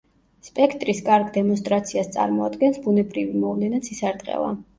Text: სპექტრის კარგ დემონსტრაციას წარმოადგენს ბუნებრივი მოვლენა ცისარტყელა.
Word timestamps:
სპექტრის 0.45 1.01
კარგ 1.09 1.29
დემონსტრაციას 1.35 2.09
წარმოადგენს 2.15 2.81
ბუნებრივი 2.87 3.39
მოვლენა 3.45 3.83
ცისარტყელა. 3.91 4.51